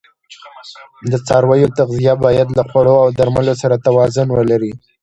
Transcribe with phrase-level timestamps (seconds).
[1.11, 4.71] د څارویو تغذیه باید له خوړو او درملو سره توازون ولري.